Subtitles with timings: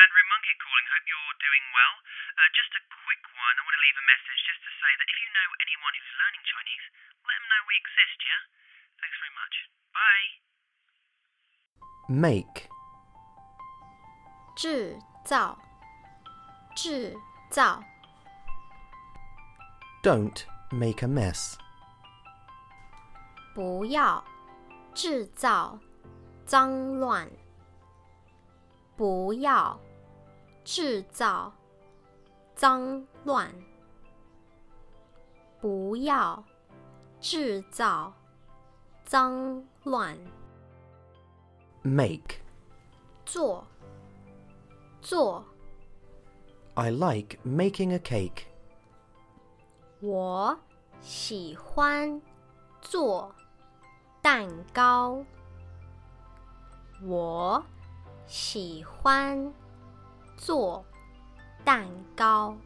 [0.00, 0.86] Andrew Monkey calling.
[0.88, 1.94] Hope you're doing well.
[2.36, 3.54] Uh, just a quick one.
[3.56, 6.12] I want to leave a message just to say that if you know anyone who's
[6.16, 6.86] learning Chinese,
[7.26, 8.42] let them know we exist, yeah?
[9.00, 9.54] Thanks very much.
[9.96, 10.28] Bye.
[12.08, 12.68] make,
[14.56, 15.58] 制造，
[16.76, 17.14] 制
[17.50, 17.82] 造，
[20.02, 21.58] don't make a mess.
[23.54, 24.24] 不要
[24.94, 25.78] 制造
[26.44, 27.28] 脏乱，
[28.96, 29.78] 不要
[30.63, 31.51] 制造
[32.55, 33.53] 脏乱，
[35.59, 36.43] 不要
[37.19, 38.13] 制造
[39.03, 40.17] 脏乱
[41.81, 42.35] ，Make,
[43.25, 43.65] 做
[45.01, 45.43] 做
[46.75, 48.43] ，I like making a cake.
[49.99, 50.57] 我
[51.01, 52.21] 喜欢
[52.81, 53.33] 做
[54.21, 55.25] 蛋糕。
[57.03, 57.63] 我
[58.27, 59.51] 喜欢
[60.41, 60.83] 做
[61.63, 62.57] 蛋糕。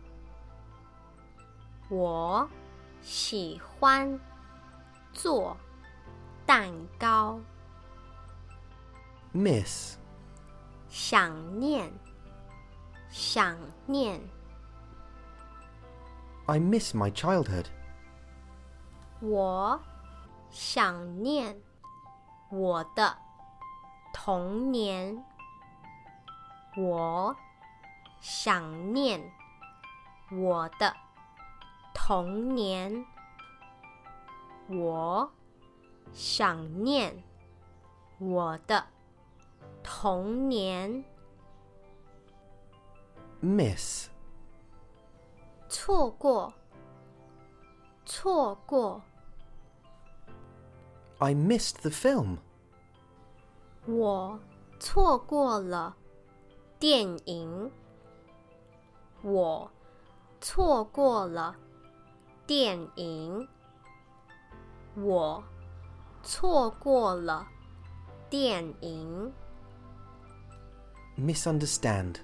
[1.90, 2.50] 我
[3.02, 4.18] 喜欢
[5.12, 5.58] 做
[6.46, 7.38] 蛋糕。
[9.34, 9.98] Miss,
[10.88, 11.92] 想念，
[13.10, 14.22] 想念。
[16.46, 17.66] I miss my childhood.
[19.20, 19.78] 我
[20.50, 21.62] 想念
[22.50, 23.18] 我的
[24.14, 25.22] 童年。
[26.78, 27.36] 我
[28.28, 29.22] 想念
[30.32, 30.92] 我的
[31.94, 33.06] 童年。
[34.68, 35.32] 我
[36.12, 37.24] 想念
[38.18, 38.84] 我的
[39.84, 41.06] 童年。
[43.42, 44.10] Miss,
[45.70, 46.52] 错过，
[48.08, 49.04] 错过。
[51.20, 52.40] I missed the film.
[53.86, 54.40] 我
[54.80, 55.96] 错过了
[56.80, 57.72] 电影，
[59.26, 59.72] 我
[60.40, 61.56] 错过了
[62.46, 63.48] 电影，
[64.94, 65.44] 我
[66.22, 67.48] 错过了
[68.30, 69.34] 电影。
[71.18, 72.18] Misunderstand,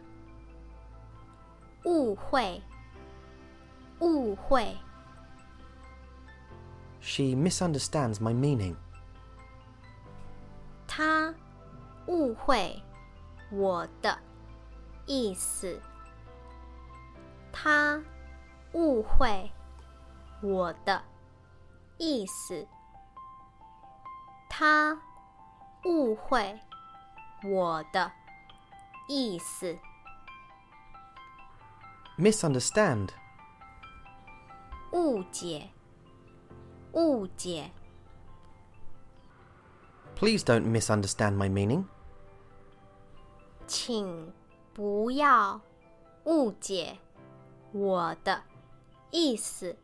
[1.86, 2.62] 误会，
[4.00, 4.78] 误会
[7.00, 8.76] ，she misunderstands my meaning.
[10.88, 11.34] 她
[12.06, 12.80] 误会
[13.50, 14.16] 我的
[15.08, 15.82] 意思。
[17.52, 18.02] 他
[18.74, 19.52] 误会
[20.42, 21.04] 我的
[21.98, 22.68] 意思。
[24.50, 25.02] 他
[25.86, 26.60] 误会
[27.44, 28.12] 我的
[29.08, 29.78] 意思。
[32.18, 33.10] Misunderstand,
[34.92, 35.70] 误解，
[36.92, 37.72] 误解。
[40.16, 41.86] please don't misunderstand my meaning.
[43.66, 44.32] 请
[44.72, 45.60] 不要
[46.26, 47.00] 误解
[47.72, 48.42] 我的
[49.10, 49.76] 意思。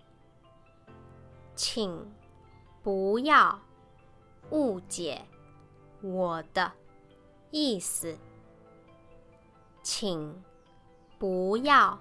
[1.56, 2.14] 请
[2.84, 3.60] 不要
[4.52, 5.26] 误解
[6.02, 6.72] 我的
[7.50, 8.18] 意思。
[9.82, 10.44] 请
[11.18, 11.98] 不要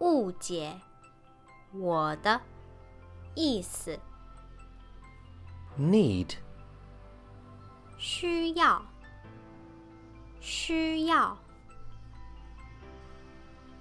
[0.00, 0.78] 误解
[1.72, 2.40] 我的
[3.34, 3.98] 意思。
[5.78, 6.34] Need,
[7.96, 8.84] 需要，
[10.40, 11.38] 需要。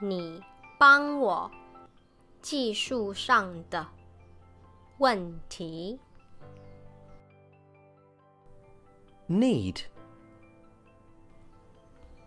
[0.00, 0.42] 你
[0.78, 1.50] 帮我
[2.40, 3.86] 技术上的
[4.98, 5.98] 问题。
[9.28, 9.82] Need,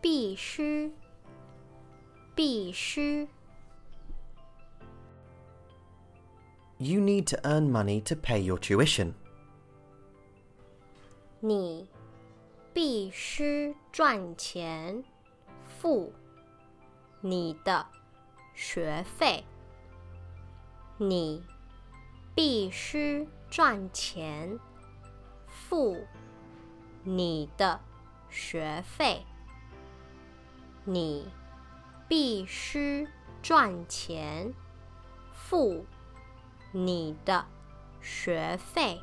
[0.02, 0.92] 必须，
[2.36, 3.28] 必须。
[6.80, 9.14] you need to earn money to pay your tuition.
[11.40, 11.90] 你
[12.74, 15.04] 必须赚钱
[15.80, 16.12] 付
[17.23, 17.87] 你的
[18.55, 19.43] 学费。
[20.99, 21.43] 你
[22.35, 24.59] 必须赚钱
[25.47, 26.07] 付
[27.03, 27.81] 你的
[28.29, 29.25] 学费。
[30.85, 31.29] 你
[32.09, 33.09] 必须
[33.41, 34.53] 赚钱
[35.33, 35.87] 付
[36.73, 37.47] 你的
[38.01, 39.01] 学费。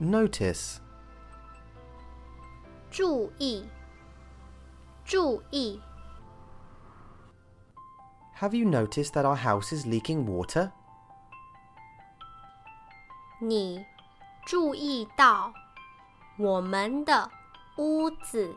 [0.00, 0.78] Notice,
[2.90, 3.64] 注意，
[5.04, 5.80] 注意。
[8.38, 10.72] Have you noticed that our house is leaking water?
[13.40, 13.84] 你
[14.46, 15.52] 注意到
[16.38, 17.30] 我们的
[17.76, 18.56] 屋子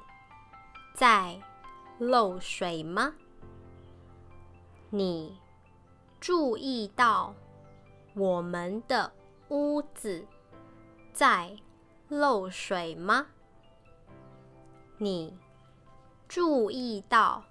[0.95, 1.39] 在
[1.99, 3.13] 漏水吗？
[4.89, 5.37] 你
[6.19, 7.33] 注意到
[8.15, 9.11] 我们的
[9.49, 10.25] 屋子
[11.13, 11.55] 在
[12.07, 13.27] 漏水吗？
[14.97, 15.37] 你
[16.27, 17.43] 注意到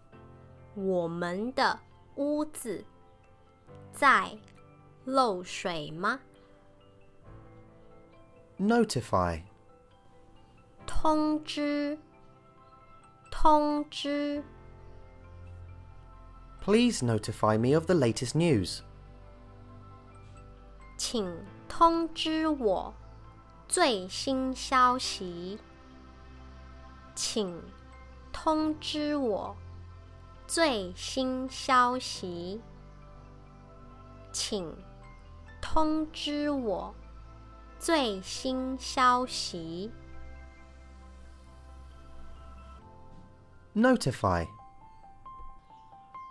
[0.75, 1.79] 我们的
[2.17, 2.85] 屋子
[3.93, 4.37] 在
[5.05, 6.21] 漏水吗
[8.59, 9.43] ？Notify.
[10.87, 11.99] 通知，
[13.31, 14.43] 通知
[16.61, 18.81] ，Please notify me of the latest news.
[20.97, 21.33] 请
[21.69, 22.95] 通知我
[23.69, 25.59] 最新消息。
[27.15, 27.63] 请
[28.46, 29.56] 通知我
[30.48, 32.62] 最新消息。
[34.32, 34.76] 请
[35.62, 36.94] 通知我
[37.78, 39.92] 最新消息。
[43.74, 44.48] Notify.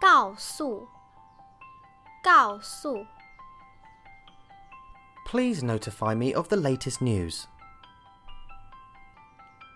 [0.00, 0.88] 告诉，
[2.22, 3.06] 告诉。
[5.26, 7.44] Please notify me of the latest news.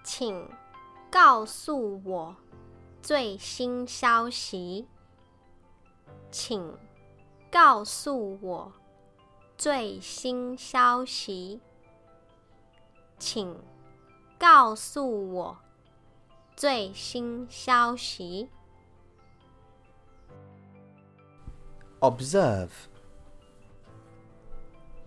[0.03, 0.51] 请
[1.12, 2.36] 告诉我
[3.02, 4.88] 最新消息。
[6.32, 6.78] 请
[7.52, 8.72] 告诉我
[9.58, 11.60] 最新消息。
[13.18, 13.56] 请
[14.38, 15.58] 告诉我
[16.56, 18.50] 最新消息。
[22.00, 22.70] Observe.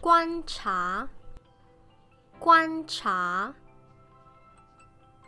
[0.01, 1.09] 观察，
[2.39, 3.55] 观察。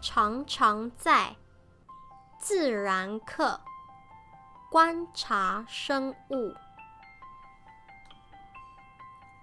[0.00, 1.36] 常常在
[2.38, 3.60] 自然课
[4.70, 6.54] 观察生物。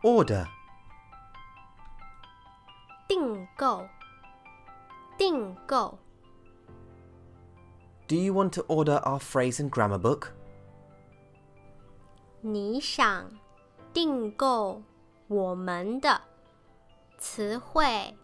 [0.04, 0.48] Order.
[3.08, 3.88] 订购，
[5.18, 5.98] 订购。
[8.08, 10.30] Do you want to order our phrase and grammar book?
[12.42, 13.30] 你想
[13.94, 14.82] 订购
[15.28, 16.22] 我们的
[17.18, 18.17] 词汇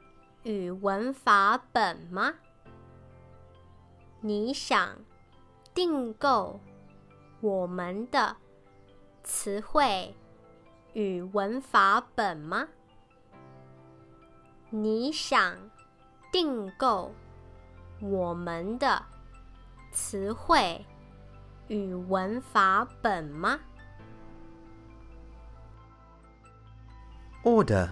[0.43, 2.33] 语文法本吗？
[4.19, 4.97] 你想
[5.73, 6.59] 订购
[7.39, 8.35] 我们的
[9.23, 10.13] 词汇
[10.91, 12.67] 与文法本吗？
[14.69, 15.55] 你想
[16.29, 17.13] 订购
[18.01, 19.01] 我们的
[19.93, 20.85] 词汇
[21.69, 23.61] 与文法本吗
[27.43, 27.91] ？Order.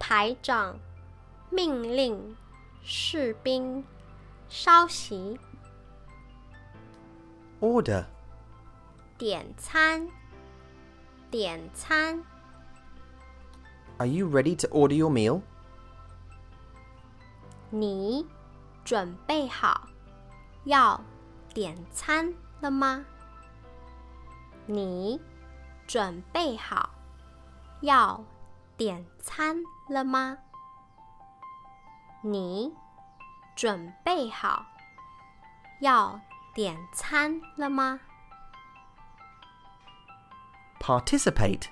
[0.00, 0.76] 排长
[1.50, 2.36] 命令
[2.82, 3.84] 士兵
[4.48, 5.38] 稍息。
[7.60, 8.06] Order.
[9.18, 10.08] 点餐，
[11.30, 12.24] 点餐。
[13.98, 15.42] Are you ready to order your meal?
[17.68, 18.26] 你
[18.82, 19.88] 准备好
[20.64, 20.98] 要
[21.52, 23.04] 点餐了吗？
[24.64, 25.20] 你
[25.86, 26.88] 准备好
[27.82, 28.24] 要
[28.80, 30.38] 点餐了吗？
[32.22, 32.74] 你
[33.54, 34.64] 准备好
[35.82, 36.18] 要
[36.54, 38.00] 点餐了吗
[40.80, 41.66] ？Participate.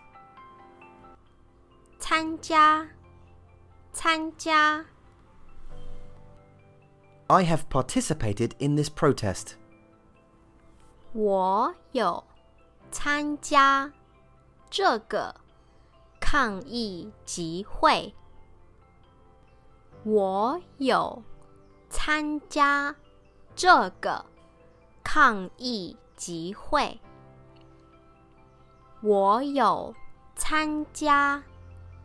[1.98, 2.86] 参加，
[3.94, 4.84] 参加。
[7.28, 9.54] I have participated in this protest.
[11.14, 12.22] 我有
[12.90, 13.90] 参加
[14.68, 15.34] 这个
[16.30, 18.14] 抗议集会。
[20.04, 21.22] 我有
[21.88, 22.94] 参加
[23.56, 24.22] 这个
[25.02, 27.00] 抗议集会。
[29.00, 29.94] 我有
[30.36, 31.42] 参加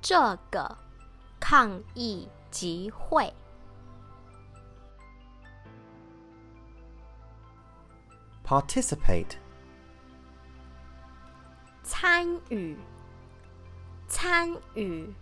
[0.01, 0.77] 这个
[1.37, 3.29] 抗议集会。
[8.45, 9.35] Participate.
[11.83, 12.77] 参与，
[14.12, 15.14] 参与。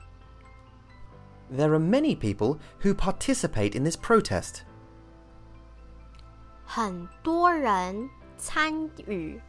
[1.51, 4.63] There are many people who participate in this protest.
[6.65, 9.41] 很多人参与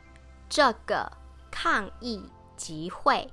[0.47, 1.11] 这个
[1.49, 3.31] 抗议集会。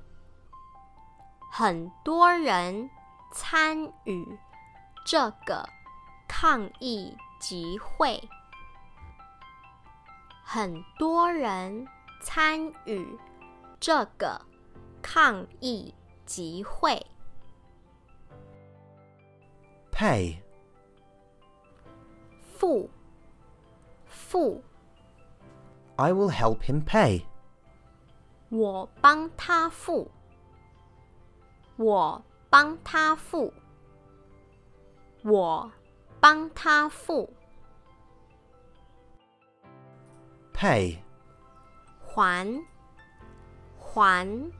[1.51, 2.89] 很多人
[3.31, 4.37] 参与
[5.05, 5.69] 这个
[6.27, 8.27] 抗议集会。
[10.43, 11.87] 很多人
[12.21, 13.17] 参与
[13.79, 14.41] 这个
[15.01, 15.93] 抗议
[16.30, 17.04] 集会。
[19.90, 20.36] Pay.
[22.56, 22.88] 付，
[24.06, 24.62] 付。
[25.96, 27.24] I will help him pay.
[28.48, 30.08] 我帮他付，
[31.76, 33.52] 我帮他付，
[35.24, 35.72] 我
[36.20, 37.28] 帮他付
[40.54, 40.98] ，Pay.
[42.06, 42.62] 还，
[43.76, 44.59] 还。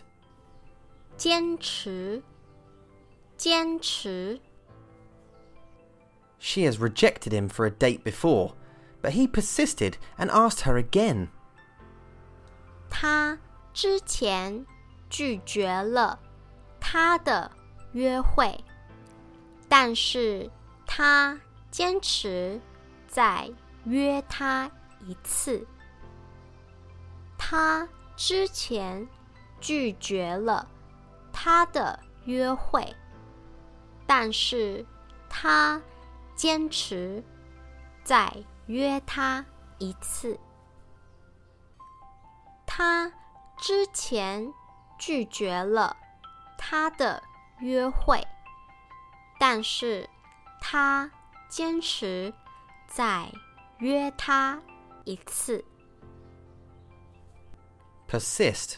[1.20, 2.22] 坚持，
[3.36, 4.40] 坚持。
[6.38, 8.54] She has rejected him for a date before,
[9.02, 11.28] but he persisted and asked her again.
[12.90, 13.38] 他
[13.72, 14.64] 之前
[15.08, 16.18] 拒绝了
[16.80, 17.50] 他的
[17.92, 18.62] 约会，
[19.68, 20.50] 但是
[20.86, 22.60] 他坚持
[23.08, 23.50] 再
[23.84, 24.70] 约他
[25.06, 25.66] 一次。
[27.38, 29.06] 他之前
[29.60, 30.66] 拒绝了
[31.33, 32.95] 他的约会，
[34.05, 34.85] 但是
[35.29, 35.81] 他
[36.35, 37.23] 坚持
[38.03, 38.31] 再
[38.67, 39.43] 约他
[39.79, 40.39] 一次。
[42.65, 43.11] 他
[43.57, 44.51] 之前
[44.97, 45.95] 拒绝了
[46.57, 47.21] 他的
[47.59, 48.25] 约会，
[49.39, 50.09] 但是
[50.59, 51.11] 他
[51.49, 52.33] 坚持
[52.87, 53.31] 再
[53.79, 54.61] 约他
[55.05, 55.63] 一次。
[58.07, 58.77] Persist.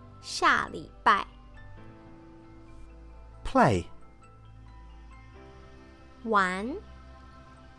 [0.21, 1.25] 下礼拜。
[3.43, 3.85] Play.
[6.23, 6.75] 玩，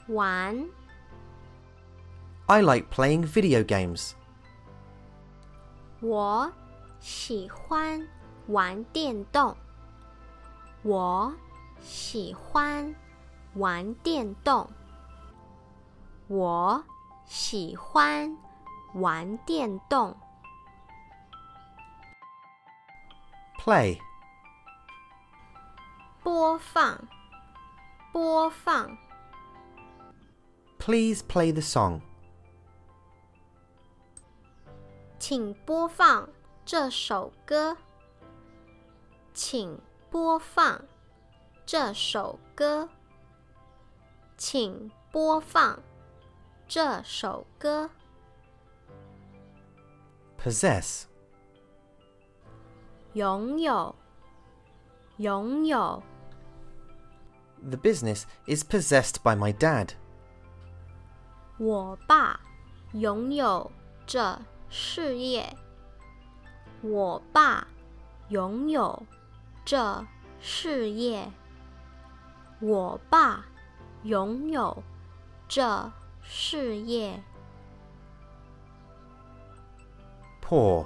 [0.09, 0.69] 玩。
[2.47, 4.13] I like playing video games.
[6.01, 6.53] 我
[6.99, 8.07] 喜欢
[8.49, 9.57] 玩电动。
[10.83, 11.33] 我
[11.81, 12.95] 喜欢
[13.55, 14.69] 玩电动。
[16.27, 16.83] 我
[17.25, 18.37] 喜欢
[18.95, 20.15] 玩电动。
[23.65, 24.01] play.
[26.21, 27.09] 播放,
[28.13, 28.99] 播放.
[30.79, 32.01] Please play the song.
[35.21, 36.29] 请播放
[36.65, 37.77] 这首歌。
[39.33, 39.79] 请
[40.11, 40.85] 播放
[41.65, 42.89] 这首歌。
[44.37, 45.81] 请播放
[46.67, 47.89] 这首歌。
[50.37, 51.12] Possess
[53.14, 53.96] 拥有，
[55.18, 56.04] 拥有。
[57.64, 59.92] The business is possessed by my dad.
[61.58, 62.40] 我爸
[62.94, 63.72] 拥有
[64.06, 65.58] 这事业。
[66.82, 67.68] 我爸
[68.30, 69.04] 拥有
[69.66, 70.06] 这
[70.40, 71.32] 事业。
[72.60, 73.46] 我爸
[74.04, 74.84] 拥有
[75.48, 77.24] 这事业。
[80.42, 80.86] Pour.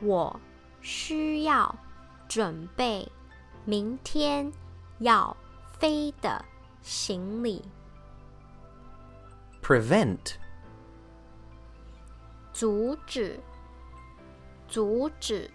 [0.00, 0.40] 我
[0.80, 1.74] 需要
[2.28, 3.10] 准备
[3.64, 4.52] 明天
[4.98, 5.36] 要
[5.78, 6.44] 飞的
[6.82, 7.64] 行李。
[9.62, 10.36] Prevent.
[12.52, 13.38] 阻止，
[14.66, 15.50] 阻止。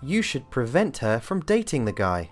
[0.00, 2.28] You should prevent her from dating the guy.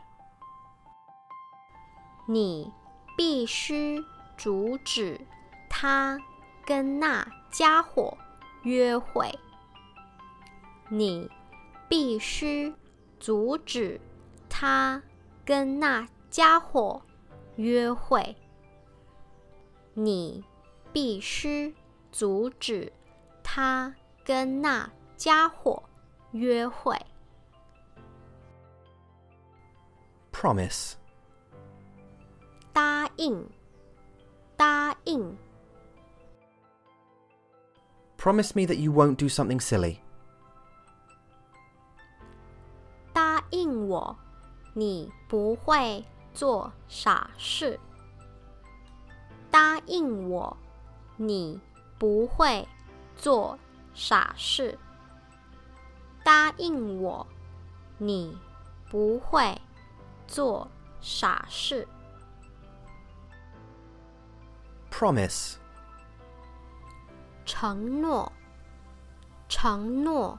[2.26, 2.72] 你
[3.16, 4.04] 必须
[4.36, 5.20] 阻止
[5.68, 6.18] 他
[6.64, 8.16] 跟那家伙
[8.62, 9.30] 约会。
[10.89, 11.29] 你
[11.87, 12.73] 必须
[13.19, 13.99] 阻止
[14.49, 15.01] 他
[15.43, 17.01] 跟那家伙
[17.55, 18.35] 约会。
[19.93, 20.43] 你
[20.91, 21.73] 必须
[22.11, 22.91] 阻止
[23.43, 25.81] 他跟那家伙
[26.31, 26.97] 约会。
[30.31, 30.95] Promise.
[32.73, 33.49] 答应，
[34.57, 35.37] 答应。
[38.17, 39.99] Promise me that you won't do something silly.
[43.50, 44.16] 应我，
[44.74, 47.78] 你不会做傻事。
[49.50, 50.56] 答应我，
[51.16, 51.60] 你
[51.98, 52.66] 不会
[53.16, 53.58] 做
[53.94, 54.78] 傻事。
[56.22, 57.26] 答应我，
[57.98, 58.38] 你
[58.88, 59.60] 不会
[60.26, 60.68] 做
[61.00, 61.86] 傻事。
[64.90, 65.56] Promise.
[67.46, 68.32] 承诺，
[69.48, 70.38] 承诺。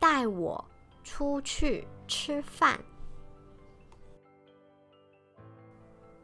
[0.00, 0.64] 带我
[1.04, 2.80] 出去吃饭。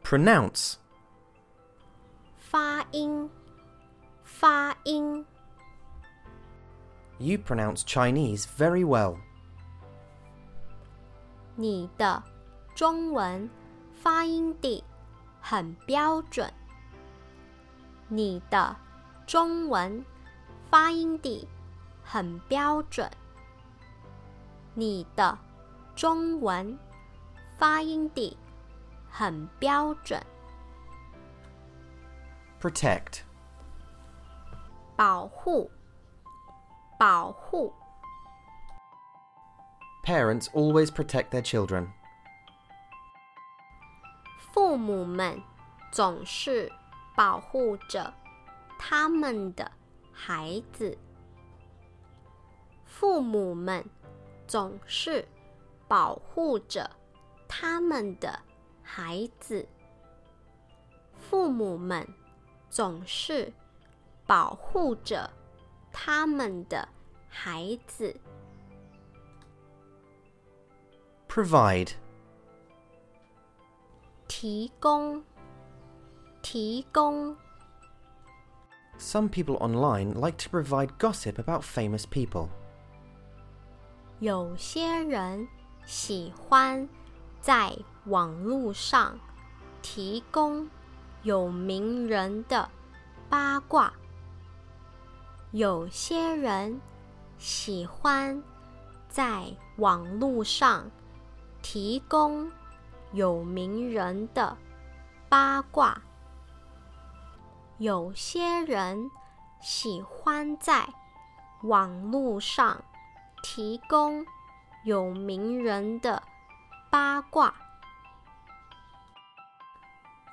[0.03, 0.75] Pronounce.
[2.37, 3.29] 发音，
[4.23, 5.25] 发音。
[7.19, 9.17] You pronounce Chinese very well.
[11.55, 12.23] 你的
[12.73, 13.49] 中文
[14.01, 14.83] 发音地
[15.41, 16.51] 很标准。
[18.07, 18.75] 你的
[19.25, 20.03] 中文
[20.69, 21.47] 发音地
[22.03, 23.09] 很标准。
[24.79, 25.35] 你的
[25.95, 26.77] 中文
[27.57, 28.37] 发音地
[29.09, 30.23] 很标准。
[32.61, 33.21] Protect.
[34.95, 35.71] 保护，
[36.99, 37.73] 保护。
[40.03, 41.87] Parents always protect their children.
[44.51, 45.41] 父母们
[45.91, 46.71] 总是
[47.15, 48.13] 保护着
[48.77, 49.71] 他们的
[50.13, 50.95] 孩子。
[52.85, 53.83] 父母们
[54.47, 55.27] 总是
[55.87, 56.89] 保护着
[57.47, 58.39] 他们的
[58.81, 59.67] 孩子。
[61.19, 62.07] 父母们
[62.69, 63.51] 总是
[64.25, 65.29] 保护着
[65.91, 66.87] 他们的
[67.27, 68.15] 孩子。
[71.27, 71.91] Provide.
[74.27, 75.23] 提供，
[76.41, 77.35] 提供
[78.99, 82.49] ，Some people online like to provide gossip about famous people.
[84.19, 85.47] 有些人
[85.85, 86.89] 喜欢
[87.39, 89.15] 在网络上
[89.83, 90.67] 提供
[91.21, 92.67] 有名人的
[93.29, 93.93] 八卦。
[95.51, 96.81] 有些人
[97.37, 98.41] 喜欢
[99.07, 100.89] 在网络上
[101.61, 102.51] 提供
[103.11, 104.57] 有名人的
[105.29, 106.01] 八卦。
[107.77, 109.11] 有些人
[109.61, 110.91] 喜欢在
[111.61, 112.83] 网络上
[113.46, 114.24] 提供
[114.84, 116.22] 有名人的
[116.90, 117.54] 八卦。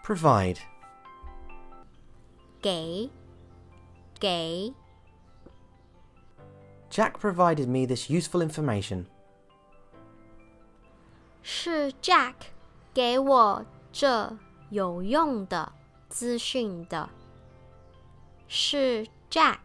[0.04, 0.60] Provide.
[2.62, 3.10] 给，
[4.20, 4.74] 给，
[6.90, 9.06] Jack provided me this useful information.
[11.42, 12.34] 是 Jack
[12.94, 14.36] 给我这
[14.72, 15.72] 有用的
[16.10, 17.10] 资讯的。
[18.48, 19.60] 是 Jack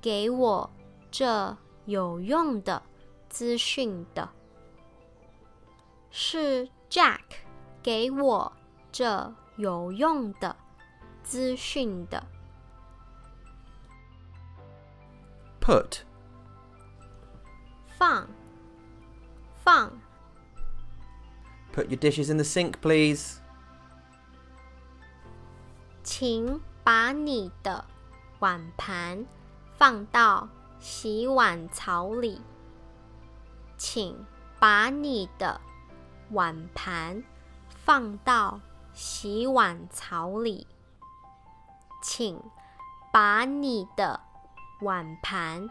[0.00, 0.70] 给我
[1.10, 1.56] 这
[1.87, 2.81] 有用的
[3.27, 4.29] 资讯的。
[6.11, 7.21] 是 Jack
[7.81, 8.53] 给我
[8.91, 10.55] 这有用的
[11.23, 12.23] 资讯的。
[15.59, 16.01] Put.
[17.97, 18.27] 放，
[19.63, 19.91] 放
[21.73, 23.39] ，Put your dishes in the sink, please.
[26.03, 27.83] 请把你的
[28.39, 29.25] 碗盘
[29.77, 30.47] 放到
[30.79, 32.41] 洗碗槽里。
[33.77, 34.25] 请
[34.59, 35.61] 把你的
[36.31, 37.23] 碗盘
[37.69, 38.59] 放到
[38.93, 40.65] 洗碗槽里。
[42.01, 42.41] 请
[43.11, 44.19] 把你的
[44.81, 45.69] 碗盘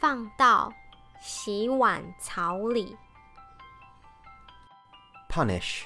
[0.00, 0.72] 放到
[1.20, 2.96] 洗碗槽里。
[5.28, 5.84] Punish.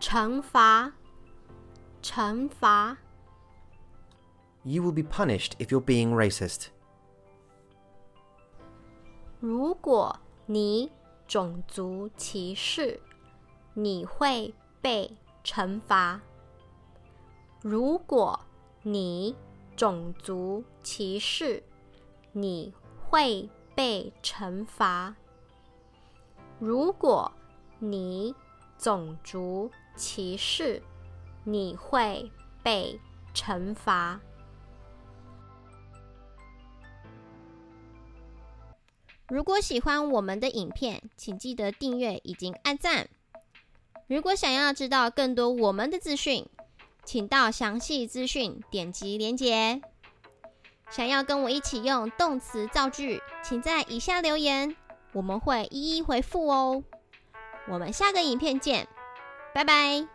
[0.00, 0.92] 惩罚，
[2.02, 2.96] 惩罚。
[4.64, 6.68] You will be punished if you're being racist.
[9.42, 10.88] 如果你
[11.26, 13.00] 种族歧视，
[13.74, 16.20] 你会被惩罚。
[17.60, 18.38] 如果
[18.82, 19.34] 你
[19.74, 21.60] 种族歧视，
[22.30, 22.72] 你
[23.10, 25.16] 会被惩罚。
[26.60, 27.32] 如果
[27.80, 28.32] 你
[28.78, 30.80] 种族歧视，
[31.42, 32.30] 你会
[32.62, 33.00] 被
[33.34, 34.20] 惩罚。
[39.28, 43.08] 如果喜欢我们的影片，请记得订阅以及按赞。
[44.06, 46.46] 如果想要知道更多我们的资讯，
[47.04, 49.80] 请到详细资讯点击连结。
[50.90, 54.76] 想要跟我一起用动词造句，请在以下留言，
[55.12, 56.84] 我们会一一回复哦。
[57.68, 58.86] 我们下个影片见，
[59.54, 60.06] 拜拜。